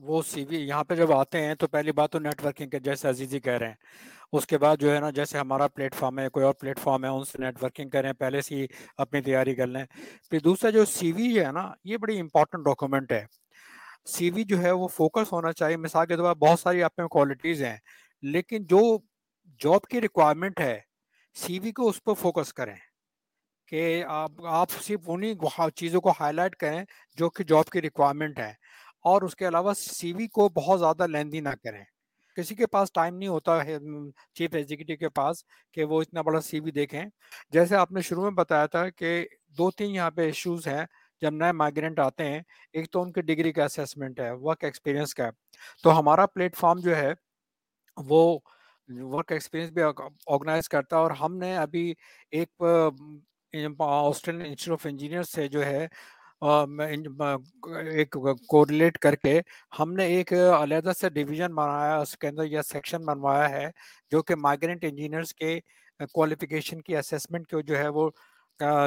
وہ 0.02 0.22
سی 0.22 0.44
وی 0.48 0.56
یہاں 0.56 0.84
پہ 0.84 0.94
جب 0.94 1.12
آتے 1.12 1.44
ہیں 1.44 1.54
تو 1.54 1.66
پہلی 1.66 1.92
بات 1.92 2.12
تو 2.12 2.18
نیٹ 2.18 2.44
ورکنگ 2.44 2.70
کے 2.70 2.78
جیسے 2.78 3.08
عزیزی 3.08 3.40
کہہ 3.40 3.52
رہے 3.52 3.68
ہیں۔ 3.68 3.74
اس 4.32 4.46
کے 4.46 4.58
بعد 4.58 4.76
جو 4.76 4.94
ہے 4.94 5.00
نا، 5.00 5.10
جیسے 5.10 5.38
ہمارا 5.38 5.68
پلیٹ 5.68 5.94
فارم 5.94 6.18
ہے، 6.18 6.28
کوئی 6.28 6.44
اور 6.46 6.54
پلیٹ 6.54 6.78
فارم 6.78 7.04
ہے، 7.04 7.08
ان 7.08 7.24
سے 7.24 7.38
نیٹ 7.38 7.62
ورکنگ 7.62 7.90
کریں 7.90 8.12
پہلے 8.12 8.40
سے 8.40 8.54
ہی 8.54 8.66
اپنی 8.96 9.20
تیاری 9.20 9.54
کر 9.54 9.66
لیں۔ 9.66 9.84
پھر 10.30 10.38
دوسرا 10.38 10.70
جو 10.70 10.84
سی 10.84 11.12
وی 11.12 11.38
ہے 11.40 11.52
نا، 11.52 11.70
یہ 11.84 11.96
بڑی 11.96 12.18
امپورٹنٹ 12.20 12.64
ڈاکومنٹ 12.64 13.12
ہے۔ 13.12 13.24
سی 14.06 14.30
وی 14.30 14.44
جو 14.44 14.58
ہے 14.62 14.70
وہ 14.70 14.88
فوکس 14.88 15.32
ہونا 15.32 15.52
چاہیے۔ 15.52 15.76
مثال 15.76 16.06
کے 16.06 16.16
طور 16.16 16.34
پر 16.34 16.38
بہت 16.38 16.60
ساری 16.60 16.82
آپ 16.82 16.92
میں 16.98 17.08
کوالٹیز 17.08 17.62
ہیں، 17.62 17.76
لیکن 18.22 18.64
جو 18.64 18.80
جاب 19.60 19.86
کی 19.90 20.00
ریکوائرمنٹ 20.00 20.60
ہے 20.60 20.78
سی 21.36 21.58
وی 21.58 21.72
کو 21.72 21.88
اس 21.88 22.02
پر 22.04 22.14
فوکس 22.14 22.52
کریں۔ 22.54 22.74
کہ 23.68 24.04
آپ 24.08 24.46
آپ 24.46 24.70
صرف 24.70 25.00
انہیں 25.06 25.34
چیزوں 25.76 26.00
کو 26.00 26.12
ہائی 26.20 26.32
لائٹ 26.32 26.56
کریں 26.56 26.84
جو 27.18 27.30
کہ 27.30 27.44
جاب 27.44 27.64
کی 27.64 27.82
ریکوائرمنٹ 27.82 28.38
ہے 28.38 28.52
اور 29.04 29.22
اس 29.22 29.36
کے 29.36 29.48
علاوہ 29.48 29.74
سی 29.74 30.12
وی 30.12 30.26
کو 30.28 30.48
بہت 30.48 30.80
زیادہ 30.80 31.06
لیندی 31.06 31.40
نہ 31.40 31.48
کریں۔ 31.62 31.82
کسی 32.36 32.54
کے 32.54 32.66
پاس 32.66 32.92
ٹائم 32.92 33.16
نہیں 33.16 33.28
ہوتا 33.28 33.64
ہے 33.64 33.78
چیف 34.34 34.54
ایگزیکٹو 34.54 34.96
کے 34.96 35.08
پاس 35.08 35.44
کہ 35.72 35.84
وہ 35.84 36.00
اتنا 36.02 36.22
بڑا 36.22 36.40
سی 36.40 36.60
وی 36.60 36.70
دیکھیں۔ 36.70 37.04
جیسے 37.52 37.76
آپ 37.76 37.92
نے 37.92 38.00
شروع 38.00 38.22
میں 38.22 38.30
بتایا 38.30 38.66
تھا 38.66 38.88
کہ 38.90 39.26
دو 39.58 39.70
تین 39.70 39.90
یہاں 39.90 40.10
پہ 40.10 40.22
ایشوز 40.22 40.66
ہیں 40.66 40.84
جب 41.22 41.34
نئے 41.34 41.52
مائگرینٹ 41.52 41.98
آتے 41.98 42.24
ہیں، 42.24 42.40
ایک 42.72 42.90
تو 42.90 43.02
ان 43.02 43.12
کی 43.12 43.20
ڈگری 43.20 43.52
کا 43.52 43.64
اسیسمنٹ 43.64 44.20
ہے 44.20 44.30
ورک 44.32 44.64
ایکسپیرینس 44.64 45.14
کا۔ 45.14 45.30
تو 45.82 45.98
ہمارا 45.98 46.26
پلیٹ 46.26 46.56
فارم 46.56 46.80
جو 46.80 46.96
ہے، 46.96 47.12
وہ 47.96 48.38
ورک 48.88 49.32
ایکسپیرینس 49.32 49.70
بھی 49.72 49.82
آرگنائز 49.82 50.68
کرتا 50.68 50.96
ہے 50.96 51.00
اور 51.00 51.10
ہم 51.10 51.36
نے 51.36 51.56
ابھی 51.56 51.94
ایک 52.30 52.62
آسٹریلین 53.52 54.46
انسٹیٹیوٹ 54.46 54.72
آف 54.72 54.86
انجینئر 54.86 55.22
سے 55.22 55.46
جو 55.48 55.64
ہے 55.64 55.86
ایک 57.92 58.16
کوریلیٹ 58.48 58.98
کر 58.98 59.14
کے 59.16 59.40
ہم 59.80 59.92
نے 59.92 60.04
ایک 60.06 60.32
علیحدہ 60.32 60.92
سے 61.00 61.08
ڈویژن 61.10 61.54
بنایا، 61.54 61.96
اس 61.96 62.16
کے 62.18 62.28
اندر 62.28 62.44
یا 62.44 62.62
سیکشن 62.62 63.04
بنوایا 63.04 63.48
ہے 63.50 63.66
جو 64.12 64.22
کہ 64.22 64.34
مائگرینٹ 64.36 64.84
انجینئرس 64.84 65.34
کے 65.34 65.58
کوالیفیکیشن 66.14 66.80
کی 66.82 66.96
اسیسمنٹ 66.96 67.50
کو 67.50 67.60
جو 67.60 67.78
ہے 67.78 67.88
وہ 67.88 68.08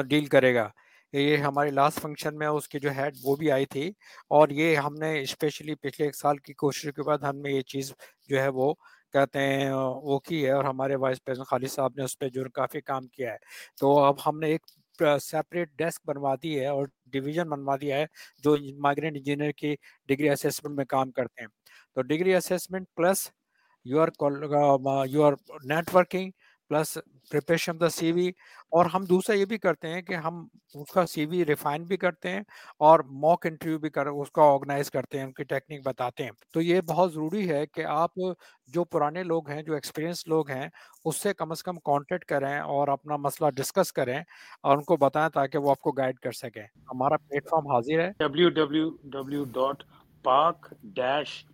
ڈیل 0.08 0.26
کرے 0.26 0.54
گا۔ 0.54 0.68
یہ 1.14 1.36
ہماری 1.36 1.70
لاسٹ 1.70 2.00
فنکشن 2.00 2.36
میں 2.38 2.46
اس 2.46 2.68
کی 2.68 2.80
جو 2.80 2.90
ہیڈ 2.96 3.16
وہ 3.22 3.36
بھی 3.36 3.50
آئی 3.52 3.66
تھی 3.66 3.88
اور 4.30 4.48
یہ 4.48 4.76
ہم 4.76 4.94
نے 4.94 5.20
اسپیشلی 5.22 5.74
پچھلے 5.74 6.06
ایک 6.06 6.16
سال 6.16 6.38
کی 6.38 6.52
کوشش 6.54 6.88
کے 6.96 7.02
بعد 7.02 7.18
ہم 7.18 7.36
نے 7.36 7.50
یہ 7.50 7.60
چیز 7.72 7.92
جو 8.28 8.40
ہے 8.40 8.48
وہ 8.48 8.72
کہتے 9.12 9.38
ہیں، 9.40 9.70
وہ 9.72 10.18
کی 10.18 10.44
ہے 10.46 10.50
اور 10.50 10.64
ہمارے 10.64 10.96
وائس 10.96 11.24
پریزیڈنٹ 11.24 11.48
خالد 11.48 11.68
صاحب 11.68 11.92
نے 11.96 12.04
اس 12.04 12.18
پہ 12.18 12.28
جو 12.28 12.44
کافی 12.54 12.80
کام 12.80 13.06
کیا 13.06 13.32
ہے۔ 13.32 13.38
تو 13.80 13.98
اب 13.98 14.16
ہم 14.26 14.38
نے 14.38 14.46
ایک 14.46 14.66
سیپریٹ 15.22 15.68
ڈیسک 15.70 16.00
بنوا 16.06 16.34
دی 16.42 16.58
ہے 16.60 16.66
اور 16.66 16.86
ڈویژن 17.06 17.48
بنوا 17.48 17.76
دیا 17.80 17.96
ہے 17.98 18.06
جو 18.44 18.56
مائگرینٹ 18.78 19.16
انجینئر 19.16 19.50
کی 19.52 19.74
ڈگری 20.08 20.30
اسیسمنٹ 20.30 20.76
میں 20.76 20.84
کام 20.84 21.10
کرتے 21.10 21.42
ہیں۔ 21.42 21.48
تو 21.94 22.02
degree 22.02 22.34
assessment 22.34 22.86
plus 22.96 23.28
you 23.86 24.00
are 24.00 24.08
you 25.06 25.24
are 25.24 25.32
networking 25.94 26.30
plus 26.72 26.98
preparation 27.30 27.80
the 27.80 27.88
C 27.88 28.12
V 28.12 28.28
اور 28.70 28.86
ہم 28.86 29.04
دوسرا 29.04 29.36
یہ 29.36 29.44
بھی 29.44 29.58
کرتے 29.58 29.88
ہیں 29.88 30.02
کہ 30.02 30.14
ہم 30.14 30.46
اس 30.74 30.92
کا 30.92 31.06
سی 31.06 31.26
وی 31.26 31.44
ریفائن 31.44 31.84
بھی 31.84 31.96
کرتے 31.96 32.30
ہیں 32.30 32.40
اور 32.78 33.00
موک 33.00 33.46
انٹرویو 33.46 33.78
بھی 33.78 33.90
کر 33.90 34.06
اس 34.06 34.30
کا 34.30 34.42
آرگنائز 34.42 34.90
کرتے 34.90 35.18
ہیں، 35.18 35.24
ان 35.24 35.32
کی 35.32 35.44
ٹیکنیک 35.44 35.86
بتاتے 35.86 36.24
ہیں۔ 36.24 36.30
تو 36.54 36.60
یہ 36.60 36.80
بہت 36.80 37.12
ضروری 37.12 37.50
ہے 37.50 37.66
کہ 37.66 37.84
آپ 37.84 38.10
جو 38.66 38.84
پرانے 38.84 39.22
لوگ 39.22 39.50
ہیں، 39.50 39.62
جو 39.62 39.74
ایکسپیرینس 39.74 40.26
لوگ 40.28 40.50
ہیں، 40.50 40.68
اس 41.04 41.16
سے 41.16 41.34
کم 41.34 41.50
از 41.50 41.62
کم 41.62 41.78
کانٹیکٹ 41.78 42.24
کریں 42.24 42.58
اور 42.58 42.88
اپنا 42.88 43.16
مسئلہ 43.16 43.50
ڈسکس 43.50 43.92
کریں 43.92 44.18
اور 44.62 44.76
ان 44.76 44.82
کو 44.82 44.96
بتائیں 44.96 45.28
تاکہ 45.28 45.58
وہ 45.58 45.70
آپ 45.70 45.80
کو 45.80 45.92
گائڈ 45.92 46.18
کر 46.18 46.32
سکیں۔ 46.32 46.62
ہمارا 46.62 47.16
پلیٹ 47.16 47.48
فارم 47.50 47.70
حاضر 47.70 48.00
ہے۔ 48.00 48.10
W 48.18 48.48
W 48.50 48.90
W 49.04 49.44
dot 49.44 49.84
Pak 50.22 50.74
dash 50.82 51.44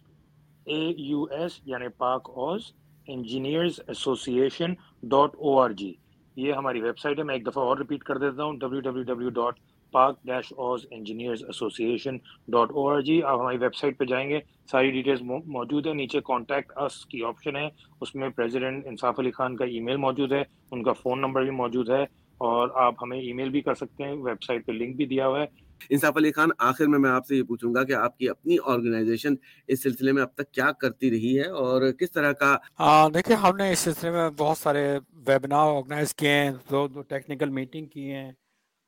A 0.64 0.80
U 0.98 1.22
S 1.22 1.60
یعنی 1.64 1.88
Pak 1.88 2.30
Oz 2.30 2.72
engineers 3.08 3.80
association 3.86 4.74
dot 5.02 5.36
O 5.36 5.58
R 5.58 5.70
G 5.70 5.92
یہ 6.36 6.52
ہماری 6.52 6.80
ویب 6.80 6.98
سائٹ 6.98 7.18
ہے، 7.18 7.24
میں 7.24 7.34
ایک 7.34 7.46
دفعہ 7.46 7.64
اور 7.64 7.76
ریپیٹ 7.78 8.02
کر 8.04 8.18
دیتا 8.18 8.44
ہوں 8.44 8.58
W 8.58 8.80
W 8.80 9.02
W 9.04 9.28
dot 9.30 9.58
Pak 9.92 10.16
dash 10.24 10.52
Oz 10.56 10.84
engineers 10.90 11.42
association 11.42 12.16
dot 12.48 12.70
O 12.70 12.88
R 12.88 13.00
G 13.00 13.22
آپ 13.22 13.38
ہماری 13.40 13.58
ویب 13.58 13.74
سائٹ 13.74 13.98
پہ 13.98 14.04
جائیں 14.04 14.28
گے، 14.30 14.40
ساری 14.70 14.90
ڈیٹیلز 14.90 15.22
موجود 15.22 15.86
ہے 15.86 15.92
نیچے 15.94 16.20
کانٹیکٹ 16.24 16.72
اس 16.76 17.04
کی 17.06 17.24
آپشن 17.24 17.56
ہے، 17.56 17.68
اس 18.00 18.14
میں 18.14 18.28
پریزیڈنٹ 18.28 18.86
انصاف 18.86 19.18
علی 19.18 19.30
خان 19.30 19.56
کا 19.56 19.64
ای 19.64 19.80
میل 19.80 19.96
موجود 19.96 20.32
ہے، 20.32 20.42
ان 20.70 20.82
کا 20.82 20.92
فون 20.92 21.20
نمبر 21.20 21.42
بھی 21.42 21.50
موجود 21.50 21.90
ہے 21.90 22.02
اور 22.40 22.68
آپ 22.74 23.02
ہمیں 23.02 23.18
ای 23.18 23.32
میل 23.32 23.50
بھی 23.50 23.60
کر 23.60 23.74
سکتے 23.74 24.04
ہیں۔ 24.04 24.12
ویب 24.12 24.42
سائٹ 24.42 24.66
پہ 24.66 24.72
لنک 24.72 24.96
بھی 24.96 25.06
دیا 25.06 25.26
ہوا 25.26 25.40
ہے۔ 25.40 25.46
انصاف 25.90 26.16
علی 26.16 26.32
خان، 26.32 26.48
آخر 26.60 26.86
میں 26.86 26.98
میں 26.98 27.10
آپ 27.10 27.26
سے 27.26 27.36
یہ 27.36 27.42
پوچھوں 27.48 27.74
گا 27.74 27.84
کہ 27.84 27.92
آپ 27.94 28.16
کی 28.18 28.28
اپنی 28.28 28.56
آرگنائزیشن 28.66 29.34
اس 29.68 29.82
سلسلے 29.82 30.12
میں 30.12 30.22
اب 30.22 30.34
تک 30.34 30.50
کیا 30.52 30.70
کرتی 30.80 31.10
رہی 31.10 31.38
ہے 31.38 31.48
اور 31.62 31.90
کس 32.00 32.12
طرح 32.12 32.32
کا 32.32 32.56
ہاں، 32.80 33.08
دیکھیں، 33.10 33.36
ہم 33.36 33.56
نے 33.56 33.70
اس 33.72 33.78
سلسلے 33.78 34.10
میں 34.10 34.28
بہت 34.38 34.58
سارے 34.58 34.86
ویبنار 35.26 35.76
آرگنائز 35.76 36.14
کیے 36.14 36.30
ہیں، 36.32 36.50
دو 36.70 36.86
دو 36.88 37.02
ٹیکنیکل 37.04 37.48
میٹنگ 37.50 37.86
کی 37.86 38.10
ہیں 38.12 38.30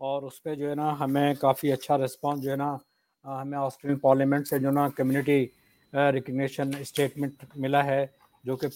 اور 0.00 0.22
اس 0.22 0.42
پہ 0.42 0.54
جو 0.54 0.68
ہے 0.70 0.74
نا 0.74 0.94
ہمیں 1.00 1.34
کافی 1.40 1.72
اچھا 1.72 1.98
رسپانس 1.98 2.42
جو 2.42 2.50
ہے 2.50 2.56
نا 2.56 2.76
ہمیں 3.24 3.58
آسٹریلین 3.58 3.98
پارلیمنٹ 3.98 4.48
سے 4.48 4.58
جو 4.58 4.70
نا 4.70 4.88
کمیونٹی 4.96 5.44
ریکگنیشن 5.92 6.70
اسٹیٹمنٹ 6.80 7.44
ملا 7.56 7.84
ہے 7.84 8.04
جو 8.44 8.56
کہ 8.56 8.68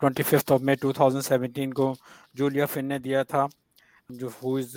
twenty 0.00 0.22
fifth 0.22 0.52
of 0.52 0.60
May 0.62 0.74
two 0.74 0.92
thousand 0.92 1.24
seventeen 1.24 1.72
کو 1.74 1.92
جولیا 2.34 2.66
فن 2.66 2.84
نے 2.84 2.98
دیا 2.98 3.22
تھا۔ 3.22 3.46
جو 4.18 4.28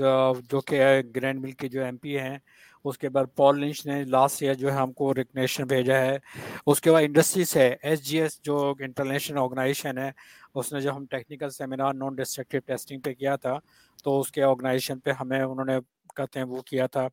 uh, 0.05 0.39
جو 0.49 0.61
کہ 0.61 0.83
گرینڈ 1.15 1.41
مل 1.41 1.51
کے 1.51 1.67
جو 1.67 1.83
ایم 1.83 1.97
پی 1.97 2.17
ہیں، 2.19 2.37
اس 2.85 2.97
کے 2.97 3.09
بعد 3.09 3.25
پال 3.35 3.59
لنچ 3.59 3.85
نے 3.85 4.03
لاسٹ 4.03 4.41
ایئر 4.43 4.53
جو 4.53 4.71
ہے 4.71 4.77
ہم 4.77 4.91
کو 4.91 5.13
ریکنیشن 5.13 5.67
بھیجا 5.67 5.97
ہے. 5.97 6.17
اس 6.65 6.81
کے 6.81 6.91
بعد 6.91 7.01
انڈسٹریز 7.01 7.55
ہے 7.57 7.75
ایس 7.81 8.03
جی 8.05 8.21
ایس 8.21 8.39
جو 8.43 8.73
انٹرنیشنل 8.79 9.37
آرگنائزیشن 9.37 9.97
ہے، 9.97 10.11
اس 10.55 10.73
نے 10.73 10.81
جو 10.81 10.95
ہم 10.95 11.05
technical 11.05 11.49
seminar 11.49 11.93
non 11.93 12.15
destructive 12.15 12.61
testing 12.65 12.99
پہ 12.99 13.13
کیا 13.13 13.35
تھا، 13.35 13.57
تو 14.03 14.19
اس 14.19 14.31
کے 14.31 14.43
آرگنائزیشن 14.43 14.99
پہ 14.99 15.11
ہمیں 15.11 15.41
انہوں 15.41 15.65
نے 15.65 15.77
کہتے 16.15 16.39
ہیں 16.39 16.47
وہ 16.47 16.61
کیا 16.61 16.87
تھا. 16.87 17.07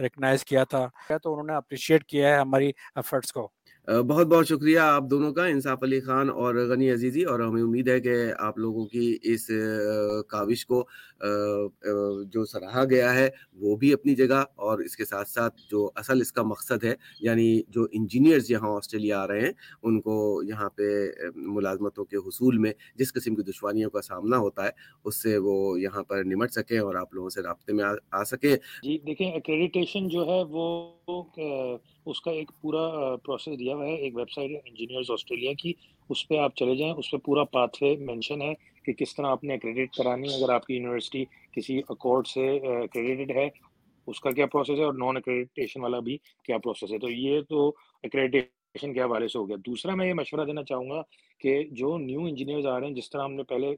ریکنائز 0.00 0.44
کیا 0.44 0.64
تھا۔ 0.64 0.86
تو 1.18 1.32
انہوں 1.32 1.46
نے 1.46 1.54
اپریشیٹ 1.54 2.04
کیا 2.04 2.28
ہے 2.28 2.38
ہماری 2.38 2.68
ایفرٹس 2.96 3.32
کو۔ 3.32 3.48
بہت 3.88 4.26
بہت 4.26 4.46
شکریہ 4.46 4.78
آپ 4.78 5.02
دونوں 5.10 5.32
کا 5.32 5.44
انصاف 5.46 5.82
علی 5.82 6.00
خان 6.00 6.30
اور 6.30 6.54
غنی 6.68 6.90
عزیزی 6.90 7.22
اور 7.22 7.40
ہمیں 7.40 7.62
امید 7.62 7.88
ہے 7.88 7.98
کہ 8.00 8.14
آپ 8.38 8.58
لوگوں 8.58 8.84
کی 8.86 9.04
اس 9.22 9.46
کاوش 10.28 10.64
کو 10.66 10.84
جو 12.26 12.44
سراہا 12.44 12.84
گیا 12.84 13.14
ہے 13.14 13.28
وہ 13.54 13.76
بھی 13.76 13.92
اپنی 13.92 14.14
جگہ 14.14 14.42
اور 14.56 14.78
اس 14.78 14.96
کے 14.96 15.04
ساتھ 15.04 15.28
ساتھ 15.28 15.60
جو 15.70 15.90
اصل 15.94 16.20
اس 16.20 16.32
کا 16.32 16.42
مقصد 16.42 16.84
ہے 16.84 16.94
یعنی 17.20 17.62
جو 17.68 17.86
انجینئرز 17.92 18.50
یہاں 18.50 18.74
آسٹریلیا 18.76 19.20
آ 19.20 19.26
رہے 19.26 19.40
ہیں 19.40 19.52
ان 19.82 20.00
کو 20.00 20.16
یہاں 20.44 20.68
پہ 20.70 20.90
ملازمتوں 21.34 22.04
کے 22.04 22.16
حصول 22.18 22.58
میں 22.58 22.72
جس 22.94 23.12
قسم 23.12 23.34
کی 23.34 23.42
دشواریوں 23.42 23.90
کا 23.90 24.02
سامنا 24.02 24.38
ہوتا 24.38 24.64
ہے 24.64 24.70
اس 25.04 25.22
سے 25.22 25.36
وہ 25.38 25.80
یہاں 25.80 26.02
پر 26.02 26.24
نمٹ 26.24 26.52
سکیں 26.52 26.78
اور 26.78 26.94
آپ 26.94 27.14
لوگوں 27.14 27.30
سے 27.30 27.42
رابطے 27.42 27.72
میں 27.72 27.84
آ 28.12 28.22
سکیں۔ 28.24 28.56
جی 28.80 28.98
دیکھیں 28.98 29.30
ایکریڈیٹیشن 29.94 30.08
جو 30.08 30.26
ہے 30.26 30.42
وہ 30.48 30.92
اس 32.06 32.20
کا 32.20 32.30
ایک 32.30 32.50
پورا 32.60 33.16
پروسیس 33.16 33.58
دیا 33.58 33.74
ہوا 33.74 33.86
ہے 33.86 33.94
ایک 33.94 34.16
ویب 34.16 34.30
سائٹ 34.30 34.50
ہے 34.50 34.56
انجینئرز 34.56 35.10
آسٹریلیا 35.10 35.52
کی۔ 35.58 35.72
اس 36.08 36.28
پہ 36.28 36.36
آپ 36.36 36.56
چلے 36.56 36.76
جائیں، 36.76 36.94
اس 36.94 37.10
پہ 37.10 37.16
پورا 37.16 37.44
پاتھ 37.44 37.82
وے 37.82 37.96
مینشن 37.96 38.42
ہے 38.42 38.52
کہ 38.84 38.92
کس 38.92 39.14
طرح 39.16 39.26
آپ 39.26 39.44
نے 39.44 39.58
کریڈٹ 39.58 39.94
کرانی 39.96 40.28
ہے۔ 40.28 40.34
اگر 40.34 40.52
آپ 40.52 40.66
کی 40.66 40.74
یونیورسٹی 40.74 41.24
کسی 41.52 41.80
اکارڈ 41.88 42.26
سے 42.26 42.58
کریڈٹ 42.94 43.30
ہے، 43.30 43.48
اس 44.06 44.20
کا 44.20 44.30
کیا 44.30 44.46
پروسیس 44.46 44.78
ہے 44.78 44.84
اور 44.84 44.94
نان 44.94 45.16
اکریڈیٹیشن 45.16 45.80
والا 45.80 45.98
بھی 45.98 46.16
کیا 46.44 46.58
پروسیس 46.58 46.92
ہے۔ 46.92 46.98
تو 46.98 47.10
یہ 47.10 47.40
تو 47.48 47.72
اکریڈیٹیشن 48.02 48.94
کے 48.94 49.00
حوالے 49.00 49.28
سے 49.28 49.38
ہو 49.38 49.48
گیا۔ 49.48 49.56
دوسرا 49.66 49.94
میں 49.94 50.08
یہ 50.08 50.14
مشورہ 50.14 50.44
دینا 50.44 50.64
چاہوں 50.64 50.90
گا 50.90 51.02
کہ 51.40 51.62
جو 51.70 51.98
نیو 51.98 52.20
انجینئرز 52.20 52.66
آ 52.66 52.80
رہے 52.80 52.86
ہیں، 52.86 52.94
جس 52.94 53.10
طرح 53.10 53.24
ہم 53.24 53.32
نے 53.32 53.42
پہلے 53.42 53.74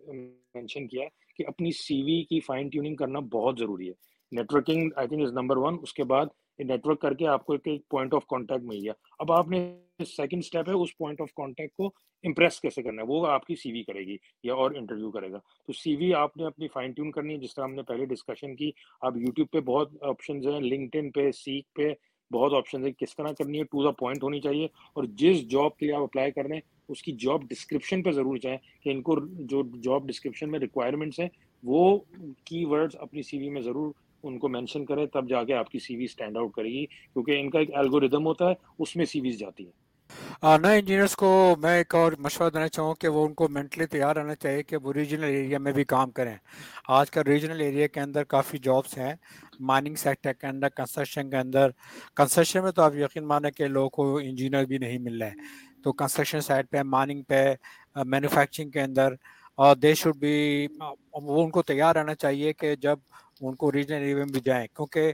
مینشن 0.54 0.87
کیا 0.88 1.02
ہے 1.02 1.09
کہ 1.37 1.45
اپنی 1.47 1.71
سی 1.73 2.02
وی 2.02 2.23
کی 2.23 2.40
فائن 2.40 2.69
ٹیوننگ 2.69 2.95
کرنا 2.95 3.19
بہت 3.19 3.59
ضروری 3.59 3.88
ہے۔ 3.88 4.12
Networking 4.33 4.91
I 4.97 5.09
think 5.09 5.23
is 5.23 5.33
number 5.33 5.57
one 5.57 5.77
اس 5.83 5.95
کے 5.95 6.05
بعد 6.05 6.27
نیٹ 6.59 6.87
ورک 6.87 7.01
کر 7.01 7.15
کے 7.15 7.27
آپ 7.27 7.47
کو 7.47 7.53
ایک 7.53 7.89
پوائنٹ 7.89 8.15
آف 8.15 8.27
کانٹیکٹ 8.27 8.62
مل 8.65 8.79
گیا۔ 8.83 8.93
اب 9.19 9.33
آپ 9.33 9.49
نے 9.49 9.79
سیکنڈ 10.07 10.43
اسٹیپ 10.45 10.69
ہے، 10.69 10.75
اس 10.75 10.99
پوائنٹ 10.99 11.21
آف 11.21 11.35
کانٹیکٹ 11.35 11.77
کو 11.77 11.87
امپریس 12.23 12.61
کیسے 12.61 12.83
کرنا 12.83 13.03
ہے؟ 13.03 13.07
وہ 13.07 13.27
آپ 13.27 13.47
کی 13.47 13.55
سی 13.57 13.73
وی 13.73 13.83
کرے 13.83 14.07
گی 14.07 14.17
یا 14.43 14.55
اور 14.55 14.71
انٹرویو 14.71 15.11
کرے 15.11 15.33
گا۔ 15.33 15.39
تو 15.39 15.73
سی 15.73 15.97
وی 15.97 16.15
آپ 16.15 16.37
نے 16.37 16.45
اپنی 16.45 16.69
فائن 16.69 16.93
ٹیون 16.93 17.11
کرنی 17.11 17.35
ہے، 17.35 17.39
جس 17.39 17.55
طرح 17.55 17.65
ہم 17.65 17.75
نے 17.75 17.83
پہلے 17.83 18.05
ڈسکشن 18.05 18.57
کی۔ 18.57 18.71
آپ 19.01 19.17
یوٹیوب 19.17 19.49
پہ 19.51 19.61
بہت 19.61 19.91
آپشنز 20.01 20.47
ہیں 20.47 20.61
لنکڈ 20.61 21.15
پہ 21.15 21.31
سیکھ 21.31 21.75
پہ 21.75 21.95
بہت 22.35 22.55
آپشنز 22.55 22.87
ہیں۔ 22.87 22.93
کس 22.93 23.17
طرح 23.17 23.29
کرنی 23.39 23.59
ہے؟ 23.59 23.65
ٹو 23.65 23.85
دا 23.85 23.91
پوائنٹ 23.91 24.23
ہونی 24.23 24.41
چاہیے۔ 24.41 24.65
اور 24.65 25.05
جس 25.05 25.49
جاب 25.49 25.77
کے 25.77 25.87
لیے 25.87 25.95
آپ 25.95 26.03
اپلائی 26.03 26.33
کر 26.33 26.45
رہے 26.45 26.55
ہیں، 26.55 26.61
اس 26.89 27.03
کی 27.03 27.12
جاب 27.12 27.43
ڈسکرپشن 27.43 28.03
پہ 28.03 28.11
ضرور 28.11 28.37
چاہیں 28.37 28.59
کہ 28.83 28.91
ان 28.91 29.03
کو 29.03 29.17
جو 29.29 29.62
جاب 29.81 30.09
ڈسکرپشن 30.09 30.51
میں 30.51 30.59
ریکوائرمنٹس 30.59 31.21
ہیں، 31.21 31.29
وہ 31.62 31.99
کی 32.45 32.65
ورڈز 32.65 32.97
اپنی 33.01 33.23
سی 33.23 33.39
وی 33.39 33.49
میں 33.49 33.62
ضرور 33.62 33.93
ان 34.23 34.38
کو 34.38 34.49
مینشن 34.49 34.85
کریں، 34.87 35.07
تب 35.07 35.29
جا 35.29 35.43
کے 35.45 35.55
آپ 35.55 35.71
کی 35.71 35.79
سی 35.79 35.97
وی 35.97 36.05
اسٹینڈ 36.05 36.37
آؤٹ 36.37 36.52
کرے 36.55 36.69
گی، 36.69 36.85
کیونکہ 36.87 37.41
ان 37.41 37.50
کا 37.50 37.59
ایک 37.59 37.75
الگوریدم 37.75 38.26
ہوتا 38.26 38.49
ہے، 38.49 38.55
اس 38.79 38.97
میں 38.97 39.05
سی 39.05 39.21
ویز 39.21 39.38
جاتی 39.38 39.67
ہے 39.67 39.81
نئے 40.61 40.79
انجینئرس 40.79 41.14
کو 41.17 41.29
میں 41.61 41.76
ایک 41.79 41.95
اور 41.95 42.12
مشورہ 42.19 42.50
دینا 42.50 42.69
چاہوں 42.69 42.95
کہ 42.95 43.09
وہ 43.09 43.25
ان 43.26 43.35
کو 43.35 43.49
مینٹلی 43.49 43.87
تیار 43.87 44.17
رہنا 44.17 44.35
چاہیے 44.35 44.62
کہ 44.62 44.76
وہ 44.76 44.93
ریجنل 44.93 45.25
ایریا 45.25 45.59
میں 45.59 45.73
بھی 45.73 45.85
کام 45.85 46.11
کریں۔ 46.11 46.35
آج 46.88 47.11
کل 47.11 47.23
ریجنل 47.26 47.61
ایریا 47.61 47.87
کے 47.87 48.00
اندر 48.00 48.25
کافی 48.25 48.59
جابس 48.59 48.97
ہیں 48.99 49.14
مائننگ 49.61 49.95
سیکٹر 49.95 50.33
کے 50.33 50.47
اندر 50.47 50.69
کنسٹرکشن 50.69 51.31
کے 51.31 51.37
اندر۔ 51.37 51.71
کنسٹرکشن 52.17 52.62
میں 52.62 52.73
تو 52.73 52.83
آپ 52.83 52.95
یقین 52.97 53.26
مانیں 53.26 53.50
کہ 53.50 53.69
لوگوں 53.69 53.91
کو 53.91 54.17
انجینئر 54.17 54.64
بھی 54.64 54.79
نہیں 54.79 54.99
مل 54.99 55.23
رہے 55.23 55.29
ہیں۔ 55.29 55.83
تو 55.85 55.93
کنسٹرکشن 55.93 56.41
سائٹ 56.41 56.71
پہ 56.71 56.83
مائننگ 56.85 57.23
پہ 57.29 57.45
مینوفیکچرنگ 57.97 58.71
کے 58.71 58.81
اندر، 58.81 59.14
اور 59.59 59.76
دے 59.76 59.95
شوڈ 59.95 60.17
بھی 60.17 60.67
وہ 61.14 61.43
ان 61.45 61.50
کو 61.50 61.62
تیار 61.62 61.95
رہنا 61.95 62.14
چاہیے 62.14 62.52
کہ 62.52 62.75
جب 62.76 62.99
ان 63.41 63.55
کو 63.55 63.73
ریجنل 63.73 64.03
ایریا 64.03 64.17
میں 64.17 64.25
بھی 64.25 64.41
جائیں۔ 64.41 64.67
کیونکہ 64.67 65.12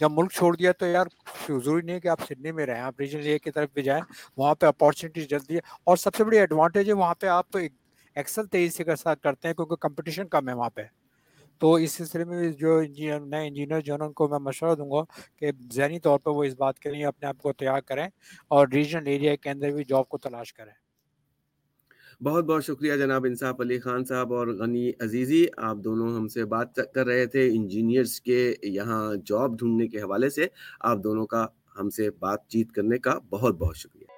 جب 0.00 0.10
ملک 0.10 0.32
چھوڑ 0.32 0.56
دیا 0.56 0.72
تو 0.72 0.86
یار 0.86 1.06
ضروری 1.48 1.82
نہیں 1.82 1.94
ہے 1.94 2.00
کہ 2.00 2.08
آپ 2.08 2.20
سڈنی 2.28 2.52
میں 2.52 2.66
رہیں، 2.66 2.80
آپ 2.80 3.00
ریجنل 3.00 3.22
ایریا 3.22 3.38
کی 3.38 3.50
طرف 3.50 3.68
بھی 3.74 3.82
جائیں، 3.82 4.02
وہاں 4.36 4.54
پہ 4.54 4.66
اپارچونیٹیز 4.66 5.28
جلدی 5.28 5.54
ہے 5.54 5.60
اور 5.84 5.96
سب 5.96 6.14
سے 6.14 6.24
بڑی 6.24 6.38
ایڈوانٹیج 6.38 6.88
ہے، 6.88 6.94
وہاں 6.94 7.14
پہ 7.14 7.26
آپ 7.26 7.56
ایکسل 8.16 8.46
تیزی 8.46 8.84
سے 8.84 8.96
ساتھ 8.96 9.20
کرتے 9.20 9.48
ہیں 9.48 9.54
کیونکہ 9.54 9.76
کمپٹیشن 9.76 10.28
کم 10.28 10.48
ہے 10.48 10.54
وہاں 10.54 10.70
پہ۔ 10.70 10.82
تو 11.58 11.74
اس 11.74 11.92
سلسلے 11.92 12.24
میں 12.24 12.48
جو 12.52 12.78
انجینئر 12.78 13.20
نئے 13.20 13.46
انجینئر 13.48 13.80
جو 13.80 13.94
ہے 13.94 14.04
ان 14.04 14.12
کو 14.12 14.28
میں 14.28 14.38
مشورہ 14.38 14.74
دوں 14.74 14.90
گا 14.90 15.02
کہ 15.36 15.50
ذہنی 15.72 15.98
طور 16.00 16.18
پہ 16.18 16.30
وہ 16.30 16.44
اس 16.44 16.54
بات 16.58 16.78
کے 16.78 16.90
لیے 16.90 17.06
اپنے 17.06 17.28
آپ 17.28 17.38
کو 17.38 17.52
تیار 17.52 17.80
کریں 17.80 18.06
اور 18.48 18.68
ریجنل 18.68 19.06
ایریا 19.06 19.34
کے 19.36 19.50
اندر 19.50 19.70
بھی 19.70 19.84
جاب 19.84 20.08
کو 20.08 20.18
تلاش 20.18 20.52
کریں۔ 20.54 20.87
بہت 22.20 22.44
بہت 22.44 22.64
شکریہ 22.64 22.92
جناب 22.96 23.24
انصاف 23.24 23.60
علی 23.60 23.78
خان 23.78 24.04
صاحب 24.04 24.32
اور 24.32 24.46
غنی 24.46 24.90
عزیزی، 25.00 25.46
آپ 25.56 25.76
دونوں 25.76 26.16
ہم 26.16 26.28
سے 26.28 26.44
بات 26.44 26.78
کر 26.94 27.06
رہے 27.06 27.26
تھے 27.26 27.46
انجینئرس 27.48 28.20
کے 28.20 28.54
یہاں 28.62 29.14
جاب 29.26 29.58
ڈھونڈنے 29.58 29.88
کے 29.88 29.98
حوالے 29.98 30.30
سے، 30.30 30.46
آپ 30.80 30.98
دونوں 31.04 31.26
کا 31.26 31.46
ہم 31.80 31.90
سے 31.90 32.10
بات 32.10 32.48
چیت 32.48 32.72
کرنے 32.72 32.98
کا 32.98 33.18
بہت 33.30 33.56
بہت 33.58 33.76
شکریہ۔ 33.76 34.17